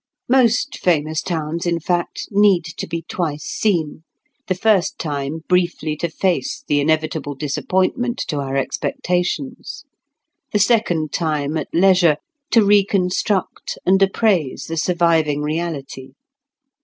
[0.29, 4.01] Most famous towns, in fact, need to be twice seen:
[4.47, 9.83] the first time briefly to face the inevitable disappointment to our expectations;
[10.53, 12.17] the second time, at leisure,
[12.49, 16.13] to reconstruct and appraise the surviving reality.